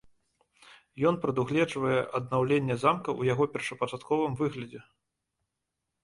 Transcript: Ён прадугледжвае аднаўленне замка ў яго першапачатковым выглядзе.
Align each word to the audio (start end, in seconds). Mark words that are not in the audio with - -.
Ён 1.09 1.15
прадугледжвае 1.25 1.99
аднаўленне 2.19 2.77
замка 2.83 3.09
ў 3.19 3.31
яго 3.33 3.43
першапачатковым 3.57 4.33
выглядзе. 4.41 4.81